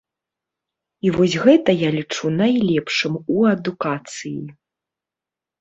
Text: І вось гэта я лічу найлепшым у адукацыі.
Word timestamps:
І 1.07 1.11
вось 1.17 1.35
гэта 1.43 1.75
я 1.81 1.89
лічу 1.97 2.25
найлепшым 2.39 3.13
у 3.35 3.45
адукацыі. 3.53 4.41